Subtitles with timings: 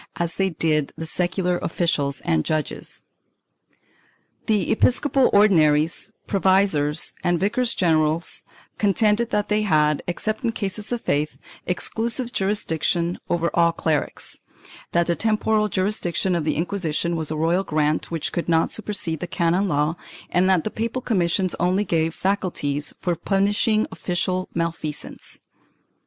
[0.15, 3.03] as they did the secular officials and judges.
[4.47, 8.23] The episcopal Ordinaries, provisors and vicars general
[8.79, 11.37] contended that they had, except in cases of faith,
[11.67, 14.39] exclusive jurisdiction over all clerics;
[14.91, 19.19] that the temporal jurisdiction of the Inquisition was a royal grant which could not supersede
[19.19, 19.97] the canon law
[20.31, 25.39] and that the papal commissions only gave faculties for punishing official malfeasance.